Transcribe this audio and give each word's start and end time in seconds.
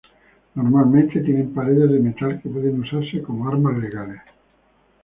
Normalmente 0.55 1.19
tienen 1.21 1.53
paredes 1.53 1.91
de 1.91 1.99
metal 1.99 2.41
que 2.41 2.49
puede 2.49 2.71
usarse 2.71 3.21
como 3.21 3.47
armas 3.47 3.77
legales. 3.77 4.19